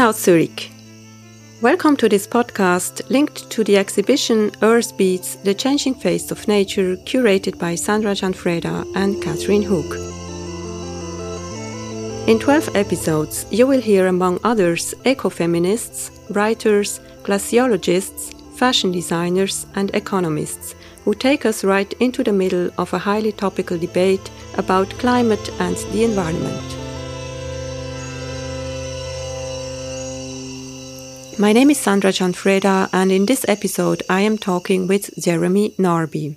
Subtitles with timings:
[0.00, 0.70] South Zurich.
[1.60, 6.96] Welcome to this podcast linked to the exhibition Earth Beats The Changing Face of Nature,
[7.04, 9.90] curated by Sandra Gianfreda and Cathérine Hug.
[12.26, 20.74] In 12 episodes, you will hear, among others, ecofeminists, writers, glaciologists, fashion designers, and economists
[21.04, 25.76] who take us right into the middle of a highly topical debate about climate and
[25.92, 26.79] the environment.
[31.38, 36.36] My name is Sandra Gianfreda, and in this episode, I am talking with Jeremy Narby.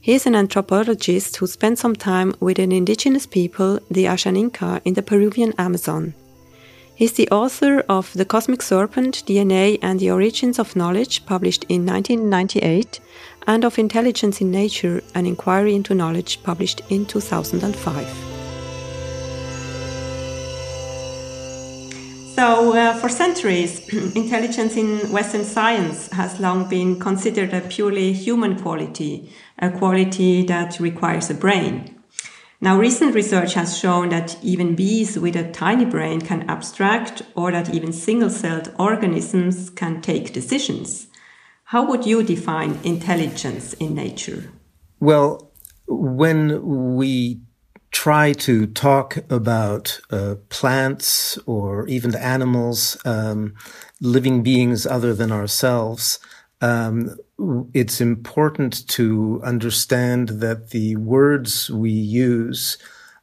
[0.00, 4.94] He is an anthropologist who spent some time with an indigenous people, the Ashaninka, in
[4.94, 6.14] the Peruvian Amazon.
[6.94, 11.64] He is the author of The Cosmic Serpent, DNA and the Origins of Knowledge, published
[11.68, 13.00] in 1998,
[13.46, 18.35] and of Intelligence in Nature, an inquiry into knowledge, published in 2005.
[22.36, 28.60] So, uh, for centuries, intelligence in Western science has long been considered a purely human
[28.60, 31.98] quality, a quality that requires a brain.
[32.60, 37.52] Now, recent research has shown that even bees with a tiny brain can abstract, or
[37.52, 41.06] that even single celled organisms can take decisions.
[41.64, 44.52] How would you define intelligence in nature?
[45.00, 45.52] Well,
[45.88, 47.40] when we
[47.90, 53.54] try to talk about uh, plants or even animals, um,
[54.00, 56.18] living beings other than ourselves,
[56.60, 57.16] um,
[57.74, 62.78] it's important to understand that the words we use,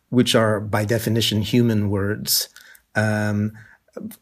[0.10, 2.50] which are by definition human words,
[2.96, 3.52] um,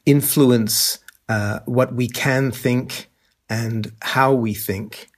[0.06, 3.10] influence uh, what we can think
[3.50, 5.10] and how we think.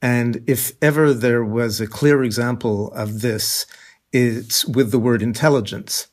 [0.00, 3.66] And if ever there was a clear example of this,
[4.12, 6.08] it's with the word intelligence.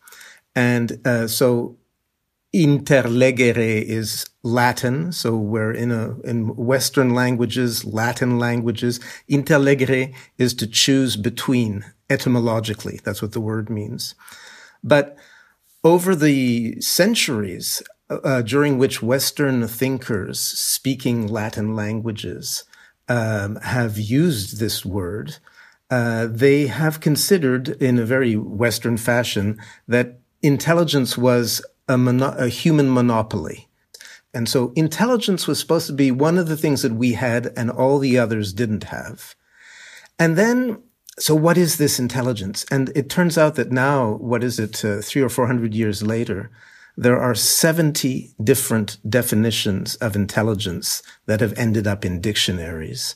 [0.55, 1.77] And uh, so
[2.53, 5.11] interlegere is Latin.
[5.11, 8.99] So we're in a, in Western languages, Latin languages.
[9.29, 12.99] Interlegere is to choose between etymologically.
[13.03, 14.15] That's what the word means.
[14.83, 15.17] But
[15.83, 22.63] over the centuries, uh, during which Western thinkers speaking Latin languages
[23.07, 25.37] um, have used this word,
[25.89, 32.47] uh, they have considered in a very Western fashion that intelligence was a, mono- a
[32.47, 33.67] human monopoly.
[34.33, 37.71] And so intelligence was supposed to be one of the things that we had and
[37.71, 39.35] all the others didn't have.
[40.19, 40.83] And then,
[41.17, 42.65] so what is this intelligence?
[42.69, 46.03] And it turns out that now, what is it, uh, three or four hundred years
[46.03, 46.51] later,
[46.95, 53.15] there are 70 different definitions of intelligence that have ended up in dictionaries.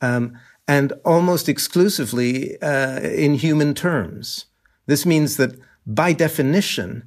[0.00, 4.46] Um, and almost exclusively uh, in human terms.
[4.86, 7.06] This means that by definition,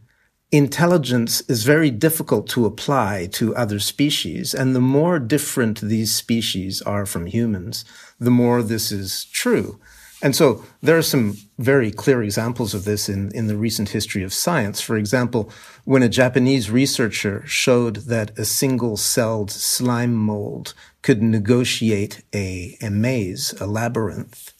[0.51, 4.53] intelligence is very difficult to apply to other species.
[4.53, 7.83] And the more different these species are from humans,
[8.19, 9.79] the more this is true.
[10.21, 14.23] And so there are some very clear examples of this in, in the recent history
[14.23, 14.81] of science.
[14.81, 15.51] For example,
[15.85, 20.73] when a Japanese researcher showed that a single celled slime mold
[21.03, 24.53] could negotiate a, a maze, a labyrinth,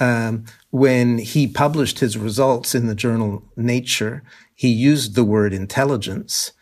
[0.00, 4.22] um, when he published his results in the journal Nature,
[4.54, 6.52] he used the word intelligence.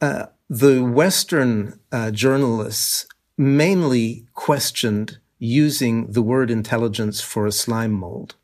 [0.00, 3.06] Uh, the Western uh, journalists
[3.36, 8.34] mainly questioned using the word intelligence for a slime mold.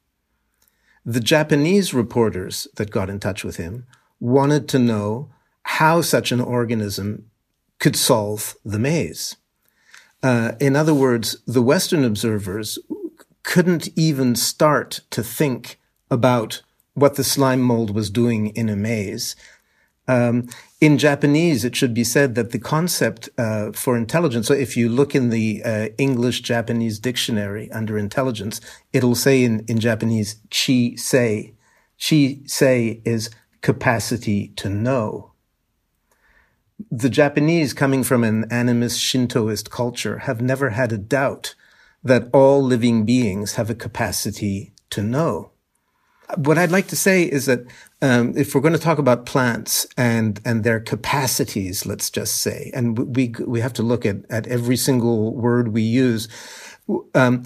[1.04, 3.86] The Japanese reporters that got in touch with him
[4.18, 5.30] wanted to know
[5.62, 7.30] how such an organism
[7.78, 9.36] could solve the maze.
[10.22, 12.78] Uh, in other words, the Western observers
[13.42, 15.80] couldn't even start to think
[16.10, 16.62] about
[16.94, 19.34] what the slime mold was doing in a maze.
[20.10, 20.48] Um,
[20.80, 24.88] in Japanese, it should be said that the concept uh, for intelligence, so if you
[24.88, 28.60] look in the uh, English Japanese dictionary under intelligence,
[28.92, 31.54] it'll say in, in Japanese, chi sei.
[32.04, 33.30] Chi sei is
[33.60, 35.30] capacity to know.
[36.90, 41.54] The Japanese, coming from an animist Shintoist culture, have never had a doubt
[42.02, 45.49] that all living beings have a capacity to know
[46.36, 47.60] what I'd like to say is that
[48.02, 52.70] um, if we're going to talk about plants and and their capacities, let's just say,
[52.74, 56.28] and we we have to look at at every single word we use.
[57.14, 57.44] Um,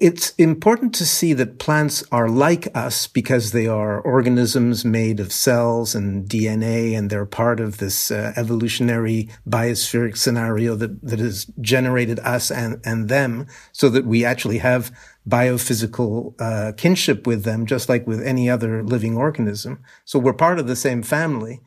[0.00, 5.32] it's important to see that plants are like us because they are organisms made of
[5.32, 11.46] cells and DNA, and they're part of this uh, evolutionary biospheric scenario that, that has
[11.60, 14.90] generated us and, and them so that we actually have
[15.28, 19.82] biophysical uh, kinship with them, just like with any other living organism.
[20.04, 21.60] So we're part of the same family.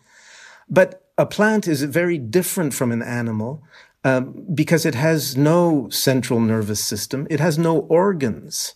[0.69, 3.63] But a plant is very different from an animal
[4.07, 7.27] um, because it has no central nervous system.
[7.29, 8.75] It has no organs.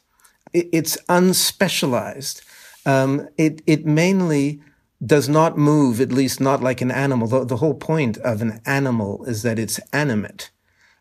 [0.51, 2.41] It, it's unspecialized.
[2.85, 4.61] Um, it, it mainly
[5.05, 7.27] does not move, at least not like an animal.
[7.27, 10.51] The, the whole point of an animal is that it's animate.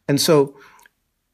[0.06, 0.54] And so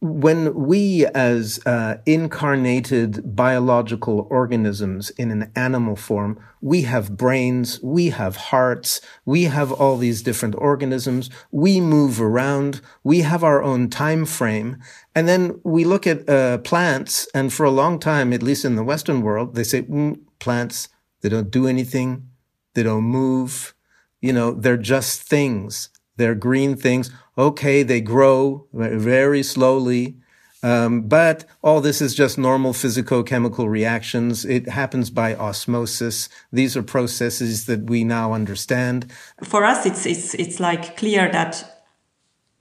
[0.00, 8.10] when we as uh, incarnated biological organisms in an animal form we have brains we
[8.10, 13.88] have hearts we have all these different organisms we move around we have our own
[13.88, 14.76] time frame.
[15.14, 18.76] And then we look at uh, plants and for a long time at least in
[18.76, 20.88] the western world they say mm, plants
[21.22, 22.28] they don't do anything
[22.76, 23.74] they don't move.
[24.20, 25.88] You know they're just things.
[26.16, 30.16] They're green things okay, they grow very slowly.
[30.62, 34.44] Um, but all this is just normal physicochemical reactions.
[34.44, 36.28] It happens by osmosis.
[36.50, 39.12] These are processes that we now understand.
[39.44, 41.84] For us, it's, it's, it's like clear that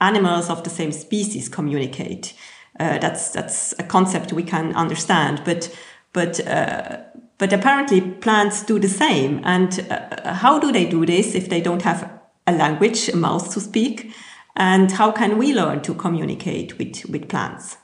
[0.02, 2.34] animals of the same species communicate.
[2.80, 5.42] Uh, that's, that's a concept we can understand.
[5.46, 5.76] But,
[6.14, 6.98] but, uh,
[7.38, 9.42] but apparently plants do the same.
[9.46, 12.12] And uh, how do they do this if they don't have
[12.46, 14.14] a language, a mouth to speak?
[14.56, 17.78] And how can we learn to communicate with, with plants?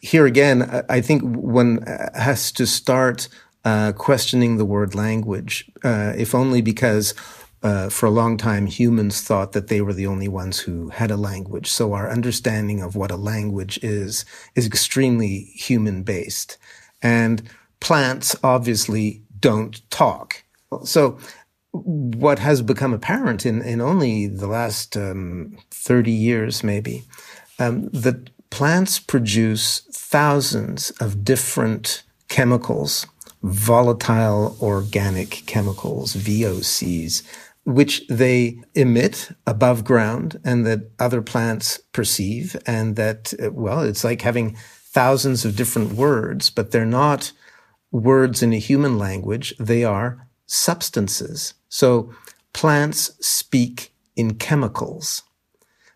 [0.00, 1.82] Here again, I think one
[2.14, 3.28] has to start
[3.64, 7.14] uh, questioning the word language, uh, if only because
[7.62, 11.10] uh, for a long time humans thought that they were the only ones who had
[11.10, 11.66] a language.
[11.70, 16.58] So our understanding of what a language is is extremely human based.
[17.00, 17.42] And
[17.80, 20.44] plants obviously don't talk.
[20.84, 21.18] So
[21.72, 27.04] what has become apparent in, in only the last um, 30 years, maybe,
[27.58, 33.06] um, that plants produce thousands of different chemicals,
[33.42, 37.22] volatile organic chemicals, VOCs,
[37.64, 42.56] which they emit above ground and that other plants perceive.
[42.66, 47.32] And that, uh, well, it's like having thousands of different words, but they're not
[47.90, 49.54] words in a human language.
[49.58, 51.54] They are substances.
[51.68, 52.12] So
[52.52, 55.22] plants speak in chemicals.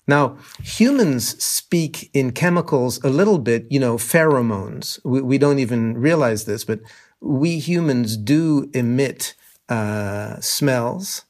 [0.08, 4.99] Now, humans speak in chemicals a little bit, you know, pheromones.
[5.05, 6.81] We, we don't even realize this, but
[7.20, 9.34] we humans do emit
[9.69, 11.26] uh, smells,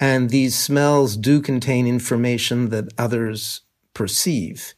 [0.00, 3.60] and these smells do contain information that others
[3.92, 4.74] perceive.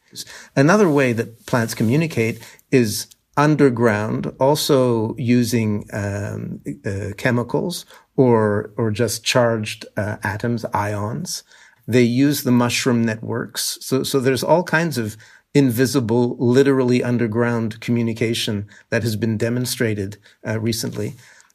[0.56, 3.06] Another way that plants communicate is
[3.37, 11.44] underground, also using um, uh, chemicals or or just charged uh, atoms, ions.
[11.86, 13.78] They use the mushroom networks.
[13.80, 15.16] So so there's all kinds of
[15.54, 21.14] invisible, literally underground communication that has been demonstrated uh, recently.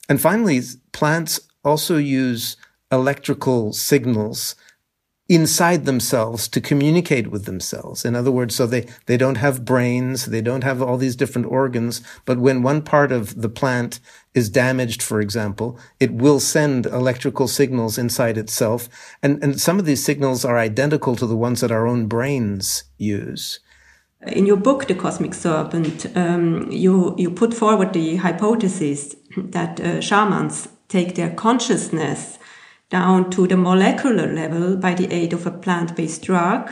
[0.10, 0.60] And finally,
[0.92, 2.58] plants also use
[2.92, 4.56] electrical signals
[5.32, 8.04] inside themselves to communicate with themselves.
[8.04, 11.48] In other words, so they, they don't have brains, they don't have all these different
[11.48, 14.02] organs, but when one part of the plant
[14.34, 18.90] is damaged, for example, it will send electrical signals inside itself.
[19.24, 22.84] And, and some of these signals are identical to the ones that our own brains
[22.98, 23.62] use.
[24.28, 30.02] In your book, The Cosmic Serpent, um, you, you put forward the hypothesis that uh,
[30.02, 32.38] shamans take their consciousness
[32.92, 36.72] down to the molecular level by the aid of a plant based drug,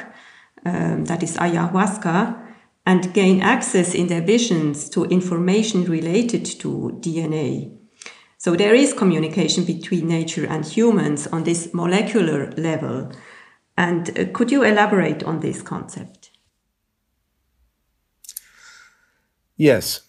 [0.66, 2.38] um, that is ayahuasca,
[2.86, 7.76] and gain access in their visions to information related to DNA.
[8.38, 13.12] So there is communication between nature and humans on this molecular level.
[13.78, 16.32] And uh, could you elaborate on this concept?
[19.56, 20.02] Yes.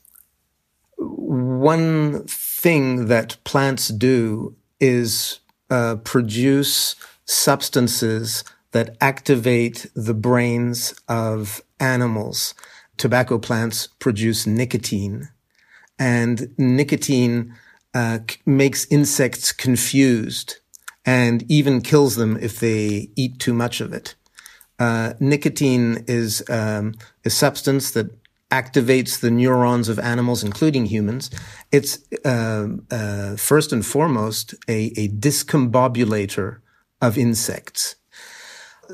[0.96, 5.40] One thing that plants do is
[5.70, 12.54] uh, produce substances that activate the brains of animals.
[12.96, 15.28] Tobacco plants produce nicotine,
[15.98, 17.54] and nicotine
[17.94, 20.58] uh, makes insects confused
[21.06, 24.14] and even kills them if they eat too much of it.
[24.78, 28.10] Uh, nicotine is um, a substance that
[28.50, 31.30] activates the neurons of animals, including humans.
[31.70, 36.58] It's uh, uh, first and foremost a, a, discombobulator
[37.00, 37.96] of insects.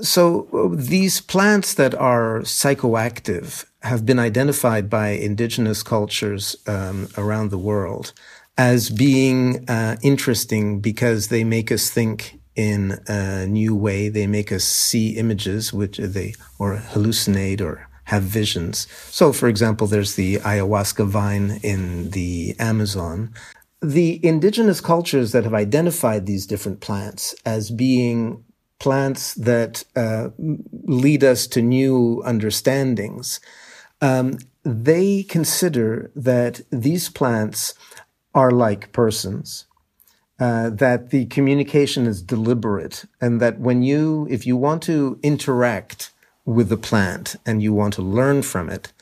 [0.03, 7.51] So uh, these plants that are psychoactive have been identified by indigenous cultures um, around
[7.51, 8.13] the world
[8.59, 14.09] as being uh, interesting because they make us think in a new way.
[14.09, 18.87] They make us see images, which they or hallucinate or have visions.
[19.11, 23.33] So, for example, there's the ayahuasca vine in the Amazon.
[23.83, 28.45] The indigenous cultures that have identified these different plants as being
[28.79, 30.29] plants that uh,
[30.85, 33.41] lead us to new understandings,
[34.01, 37.75] um, they consider that these plants
[38.35, 39.67] are like persons.
[40.39, 46.13] Uh, that the communication is deliberate and that when you, if you want to interact
[46.47, 48.93] with the plant and you want to learn from it,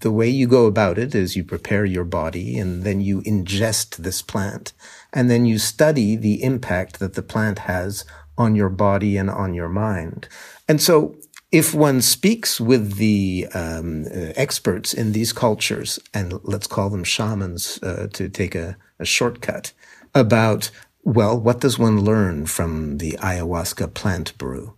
[0.00, 3.96] the way you go about it is you prepare your body and then you ingest
[3.96, 4.72] this plant
[5.12, 8.04] and then you study the impact that the plant has
[8.36, 10.28] on your body and on your mind.
[10.68, 11.16] And so
[11.50, 17.04] if one speaks with the um, uh, experts in these cultures, and let's call them
[17.04, 19.72] shamans uh, to take a, a shortcut,
[20.14, 20.70] about,
[21.02, 24.74] well, what does one learn from the ayahuasca plant brew?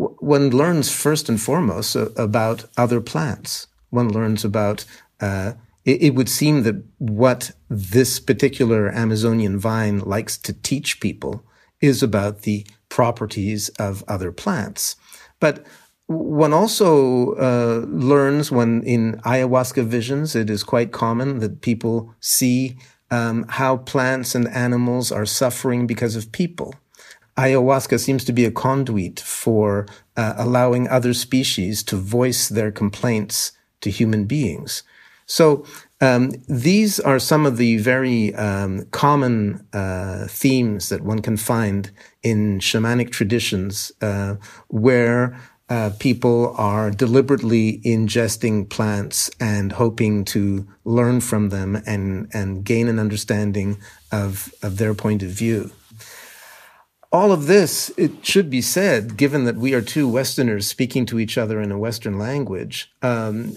[0.00, 3.66] One learns first and foremost uh, about other plants.
[3.90, 4.84] One learns about
[5.20, 5.52] uh,
[5.84, 11.44] it, it would seem that what this particular Amazonian vine likes to teach people
[11.80, 14.96] is about the properties of other plants.
[15.38, 15.64] But
[16.06, 22.76] one also uh, learns when in ayahuasca visions, it is quite common that people see
[23.10, 26.74] um, how plants and animals are suffering because of people.
[27.40, 33.52] Ayahuasca seems to be a conduit for uh, allowing other species to voice their complaints
[33.80, 34.82] to human beings.
[35.24, 35.64] So
[36.00, 41.90] um, these are some of the very um, common uh, themes that one can find
[42.22, 44.34] in shamanic traditions, uh,
[44.68, 52.64] where uh, people are deliberately ingesting plants and hoping to learn from them and and
[52.64, 53.78] gain an understanding
[54.10, 55.70] of of their point of view.
[57.12, 61.18] All of this, it should be said, given that we are two Westerners speaking to
[61.18, 62.92] each other in a Western language.
[63.02, 63.52] Um,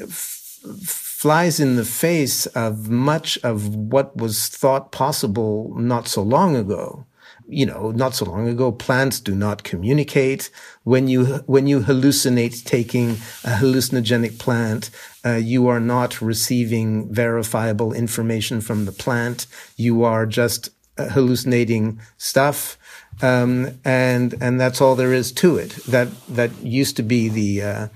[1.23, 7.05] flies in the face of much of what was thought possible not so long ago.
[7.47, 10.49] You know, not so long ago, plants do not communicate.
[10.83, 13.11] When you, when you hallucinate taking
[13.43, 14.89] a hallucinogenic plant,
[15.23, 19.45] uh, you are not receiving verifiable information from the plant.
[19.77, 22.77] You are just uh, hallucinating stuff.
[23.21, 25.71] Um, and, and that's all there is to it.
[25.87, 27.87] That, that used to be the, uh,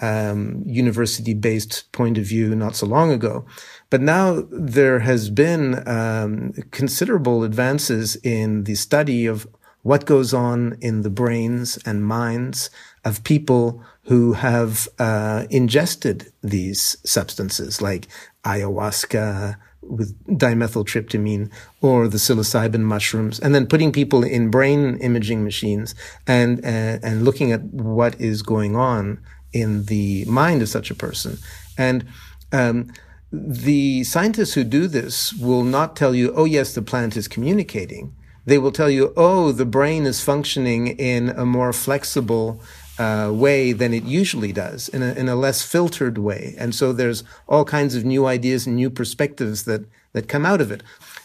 [0.00, 3.44] um, university based point of view not so long ago.
[3.90, 9.46] But now there has been um, considerable advances in the study of
[9.82, 12.70] what goes on in the brains and minds
[13.04, 18.08] of people who have uh, ingested these substances like
[18.44, 19.56] ayahuasca
[19.88, 21.50] with dimethyltryptamine
[21.80, 25.94] or the psilocybin mushrooms and then putting people in brain imaging machines
[26.26, 29.20] and uh, and looking at what is going on
[29.52, 31.38] in the mind of such a person.
[31.78, 32.04] And
[32.52, 32.92] um,
[33.32, 38.14] the scientists who do this will not tell you, oh, yes, the plant is communicating.
[38.46, 42.60] They will tell you, oh, the brain is functioning in a more flexible
[42.98, 46.54] uh, way than it usually does, in a, in a less filtered way.
[46.58, 50.60] And so there's all kinds of new ideas and new perspectives that, that come out
[50.60, 50.82] of it.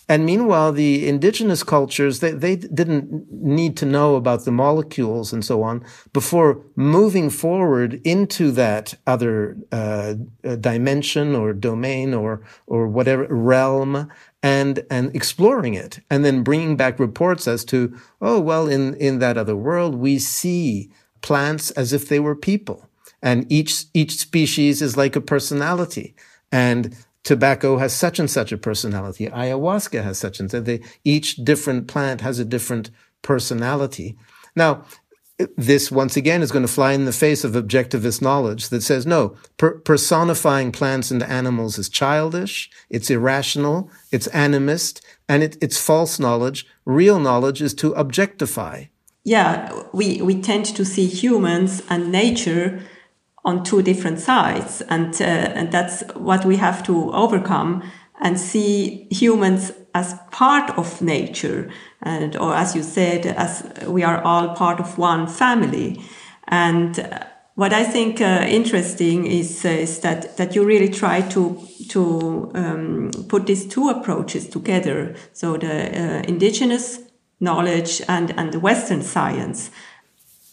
[0.09, 5.45] And meanwhile, the indigenous cultures, they, they didn't need to know about the molecules and
[5.45, 10.15] so on before moving forward into that other uh,
[10.59, 14.11] dimension or domain or, or whatever realm
[14.41, 19.19] and, and exploring it and then bringing back reports as to, oh, well, in, in
[19.19, 20.89] that other world, we see
[21.21, 22.89] plants as if they were people.
[23.21, 26.15] And each, each species is like a personality.
[26.51, 29.27] And tobacco has such and such a personality.
[29.27, 30.63] Ayahuasca has such and such.
[30.63, 34.17] They, each different plant has a different personality.
[34.55, 34.85] Now,
[35.55, 39.05] this once again is going to fly in the face of objectivist knowledge that says
[39.05, 45.81] no, per- personifying plants and animals is childish, it's irrational, it's animist, and it, it's
[45.81, 46.67] false knowledge.
[46.85, 48.85] Real knowledge is to objectify.
[49.29, 52.81] Yeah, we, we tend to see humans and nature
[53.45, 54.81] on two different sides.
[54.89, 57.83] And, uh, and that's what we have to overcome
[58.19, 61.69] and see humans as part of nature.
[62.01, 66.01] And, or as you said, as we are all part of one family.
[66.47, 67.19] And uh,
[67.53, 72.51] what I think uh, interesting is, uh, is that, that you really try to, to
[72.55, 75.15] um, put these two approaches together.
[75.33, 77.01] So the uh, indigenous
[77.39, 79.71] knowledge and, and the Western science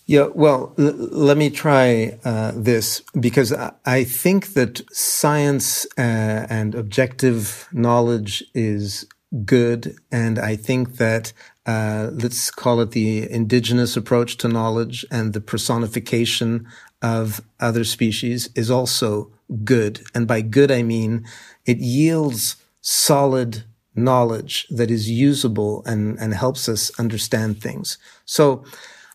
[0.07, 6.47] yeah, well, l- let me try uh, this because I-, I think that science uh,
[6.49, 9.07] and objective knowledge is
[9.45, 9.97] good.
[10.13, 11.33] And I think that,
[11.67, 16.69] uh, let's call it the indigenous approach to knowledge and the personification
[17.03, 19.33] of other species is also
[19.65, 20.03] good.
[20.15, 21.27] And by good, I mean
[21.65, 23.65] it yields solid
[23.97, 27.99] knowledge that is usable and, and helps us understand things.
[28.25, 28.65] So,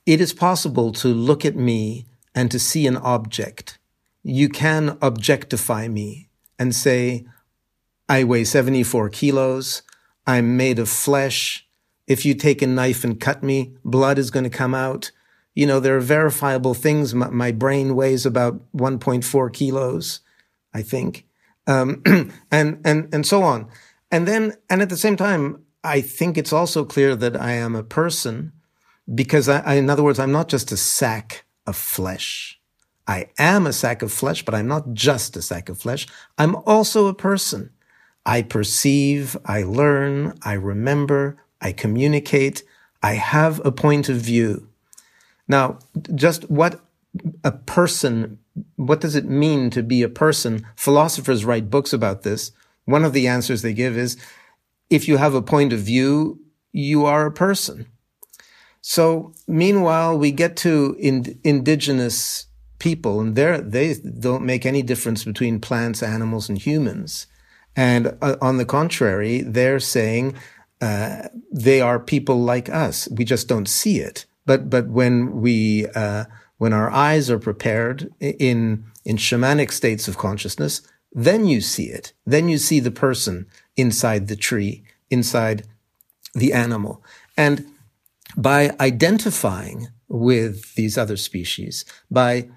[0.06, 3.78] it is possible to look at me and to see an object.
[4.24, 7.26] You can objectify me and say,
[8.10, 9.84] I weigh 74 kilos.
[10.28, 11.68] I'm made of flesh.
[12.08, 15.12] If you take a knife and cut me, blood is going to come out.
[15.54, 17.14] You know, there are verifiable things.
[17.14, 20.20] My, my brain weighs about 1.4 kilos,
[20.74, 21.26] I think.
[21.68, 22.02] Um,
[22.52, 23.70] and, and, and so on.
[24.12, 27.76] And then, and at the same time, I think it's also clear that I am
[27.76, 28.52] a person
[29.14, 32.60] because I, I, in other words, I'm not just a sack of flesh.
[33.08, 36.08] I am a sack of flesh, but I'm not just a sack of flesh.
[36.38, 37.72] I'm also a person.
[38.26, 42.64] I perceive, I learn, I remember, I communicate,
[43.02, 44.70] I have a point of view.
[45.48, 45.80] Now,
[46.14, 46.82] just what
[47.44, 48.38] a person,
[48.76, 50.66] what does it mean to be a person?
[50.76, 52.52] Philosophers write books about this.
[52.86, 54.18] One of the answers they give is,
[54.90, 56.40] if you have a point of view,
[56.72, 57.88] you are a person.
[58.82, 62.48] So meanwhile, we get to in, indigenous
[62.80, 67.28] people and they don't make any difference between plants, animals, and humans.
[67.76, 70.36] And uh, on the contrary, they're saying
[70.82, 73.08] uh, they are people like us.
[73.12, 74.26] We just don't see it.
[74.46, 76.26] But but when we uh,
[76.58, 80.82] when our eyes are prepared in in shamanic states of consciousness,
[81.12, 82.14] then you see it.
[82.26, 85.64] Then you see the person inside the tree, inside
[86.34, 87.04] the animal,
[87.36, 87.66] and
[88.38, 92.50] by identifying with these other species, by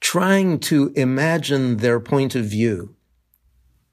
[0.00, 2.94] trying to imagine their point of view,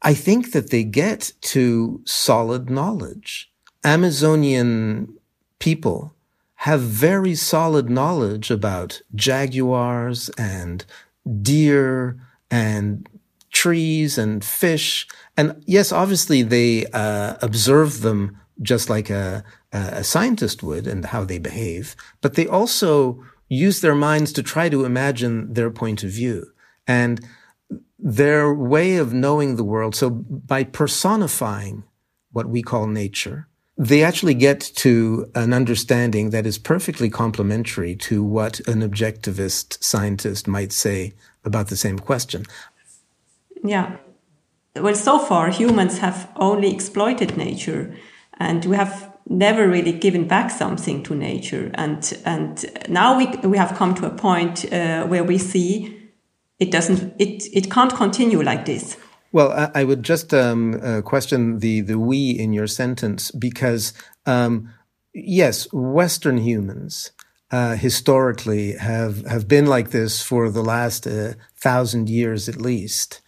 [0.02, 3.52] I think that they get to solid knowledge.
[3.84, 5.18] Amazonian
[5.60, 6.14] people
[6.56, 10.86] have very solid knowledge about jaguars and
[11.42, 12.20] deer
[12.50, 13.08] and
[13.64, 15.08] trees and fish.
[15.38, 21.24] And yes, obviously they uh, observe them just like a, a scientist would and how
[21.24, 26.10] they behave, but they also use their minds to try to imagine their point of
[26.10, 26.48] view.
[26.86, 27.26] And
[27.98, 29.96] their way of knowing the world.
[29.96, 31.84] So by personifying
[32.34, 38.22] what we call nature, they actually get to an understanding that is perfectly complementary to
[38.22, 41.14] what an objectivist scientist might say
[41.46, 42.46] about the same question.
[43.64, 43.98] Yeah.
[44.76, 47.96] Well, so far, humans have only exploited nature,
[48.40, 51.72] and we have never really given back something to nature.
[51.76, 56.04] And, and now we, we have come to a point uh, where we see
[56.60, 58.98] it doesn't it it can't continue like this
[59.32, 63.94] well i, I would just um, uh, question the the we in your sentence because
[64.26, 64.70] um,
[65.14, 67.12] yes western humans
[67.52, 73.22] uh, historically have have been like this for the last uh, thousand years at least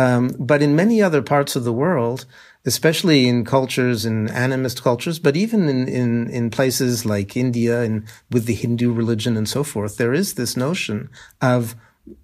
[0.00, 2.26] um, but in many other parts of the world
[2.64, 8.04] especially in cultures in animist cultures, but even in, in, in places like India and
[8.30, 11.08] with the Hindu religion and so forth, there is this notion
[11.40, 11.74] of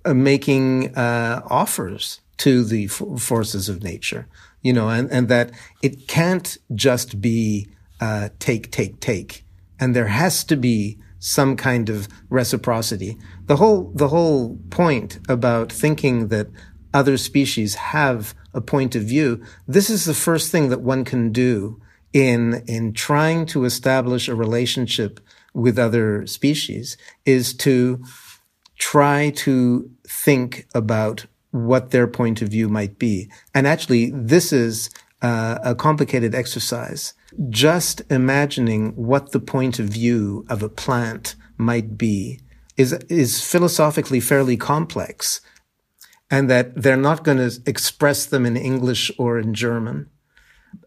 [0.05, 4.29] uh, making uh, offers to the f- forces of nature,
[4.61, 5.51] you know, and, and that
[5.83, 7.69] it can't just be
[8.01, 9.43] uh, take, take, take,
[9.81, 13.17] and there has to be some kind of reciprocity.
[13.47, 16.49] The whole the whole point about thinking that
[16.97, 21.31] other species have a point of view, this is the first thing that one can
[21.31, 21.81] do
[22.13, 25.21] in in trying to establish a relationship
[25.53, 28.03] with other species is to
[28.79, 29.91] try to
[30.25, 33.31] think about what their point of view might be.
[33.55, 37.15] And actually, this is uh, a complicated exercise.
[37.51, 42.41] Just imagining what the point of view of a plant might be
[42.77, 45.41] is, is philosophically fairly complex
[46.31, 50.11] and that they're not going to express them in English or in German.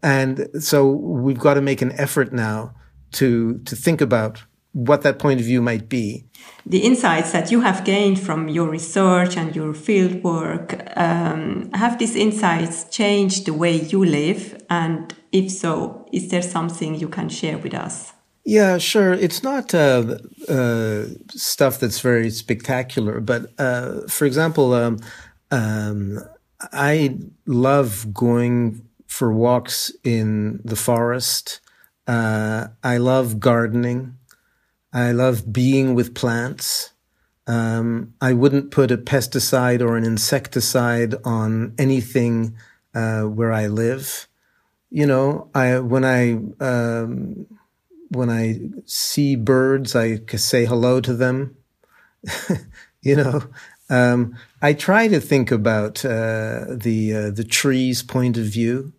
[0.02, 2.74] And so we've got to make an effort now
[3.12, 6.26] to, to think about what that point of view might be.
[6.64, 11.98] The insights that you have gained from your research and your field work, um, have
[11.98, 14.62] these insights changed the way you live?
[14.70, 18.12] And if so, is there something you can share with us?
[18.44, 19.12] Yeah, sure.
[19.12, 24.98] It's not uh, uh, stuff that's very spectacular, but uh, for example, um,
[25.50, 26.18] um,
[26.72, 31.60] I love going for walks in the forest.
[32.06, 34.16] Uh, I love gardening.
[34.92, 36.92] I love being with plants.
[37.46, 42.56] Um, I wouldn't put a pesticide or an insecticide on anything
[42.94, 44.28] uh, where I live.
[44.90, 47.46] You know, I when I um,
[48.10, 51.56] when I see birds, I say hello to them.
[53.02, 53.42] you know,
[53.88, 58.92] um, I try to think about uh, the uh, the tree's point of view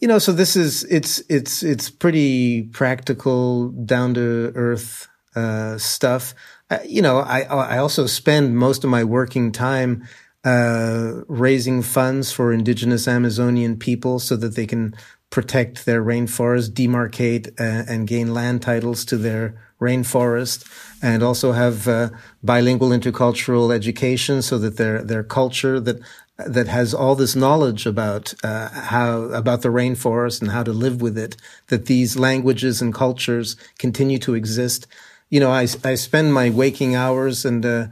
[0.00, 6.34] you know, so this is it's it's it's pretty practical, down to earth uh, stuff.
[6.70, 10.06] Uh, you know, I I also spend most of my working time
[10.44, 14.94] uh, raising funds for indigenous Amazonian people so that they can
[15.30, 20.64] protect their rainforest, demarcate uh, and gain land titles to their rainforest,
[21.02, 22.10] and also have uh,
[22.42, 26.00] bilingual intercultural education so that their their culture that
[26.38, 31.00] that has all this knowledge about uh, how about the rainforest and how to live
[31.00, 31.36] with it.
[31.68, 34.86] That these languages and cultures continue to exist.
[35.30, 37.86] You know, I I spend my waking hours and uh,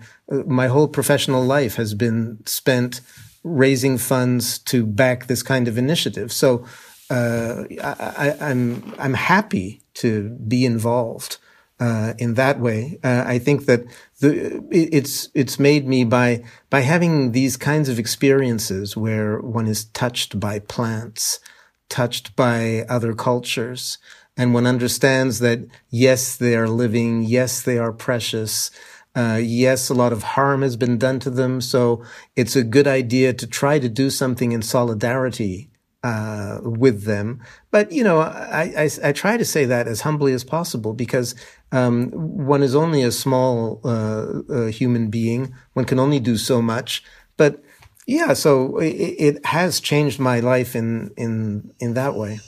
[0.47, 3.01] my whole professional life has been spent
[3.43, 6.33] raising funds to back this kind of initiative.
[6.33, 6.65] So
[7.11, 11.39] uh, I, I'm I'm happy to be involved
[11.81, 12.99] uh, in that way.
[13.03, 13.85] Uh, I think that
[14.21, 19.87] the, it's it's made me by by having these kinds of experiences where one is
[19.87, 21.41] touched by plants,
[21.89, 23.99] touched by other cultures,
[24.37, 25.61] and one understands that
[25.91, 28.71] yes, they are living, yes, they are precious.
[29.17, 32.03] Uh, yes, a lot of harm has been done to them, so
[32.35, 35.71] it's a good idea to try to do something in solidarity
[36.05, 37.41] uh, with them.
[37.71, 41.35] But you know, I, I, I, try to say that as humbly as possible because
[41.73, 45.55] um, one is only a small uh, uh, human being.
[45.73, 47.03] One can only do so much.
[47.39, 47.65] But
[48.07, 52.39] yeah, so it, it has changed my life in in in that way.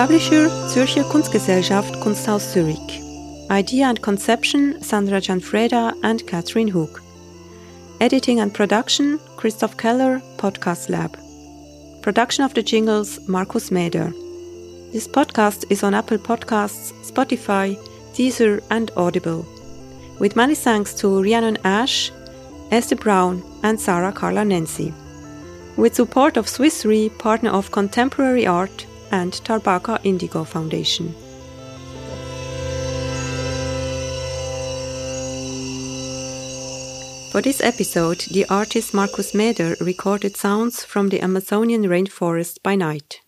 [0.00, 3.02] Publisher Zürcher Kunstgesellschaft Kunsthaus Zurich.
[3.50, 7.02] Idea and conception Sandra Gianfreda and Cathérine Hug.
[8.00, 11.18] Editing and production Christoph Keller, Podcast Lab.
[12.00, 14.10] Production of the jingles Markus Meder.
[14.90, 17.76] This podcast is on Apple Podcasts, Spotify,
[18.14, 19.46] Deezer, and Audible.
[20.18, 22.10] With many thanks to Rhiannon Ash,
[22.70, 24.94] Esther Brown, and Sarah Carla Nancy.
[25.76, 31.14] With support of Swiss Re, partner of contemporary art, and Tarbaka Indigo Foundation.
[37.30, 43.20] For this episode, the artist Markus Meder recorded sounds from the Amazonian rainforest by night.